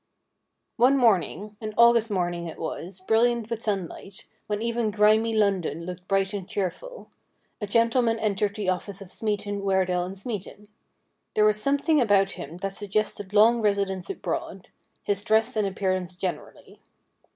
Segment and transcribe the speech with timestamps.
[0.77, 6.07] One morning— an August morning it was, brilliant with sunlight, when even grimy London looked
[6.07, 7.11] bright and cheerful—
[7.61, 10.69] a gentleman entered the office of Smeaton, Weardale & Smeaton.
[11.35, 14.69] There was something about him that suggested long residence abroad—
[15.03, 16.79] his dress and appearance generally.